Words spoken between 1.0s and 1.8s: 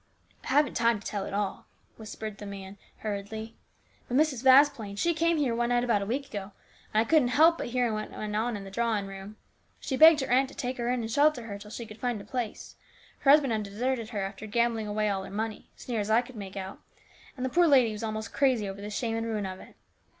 tell it all,"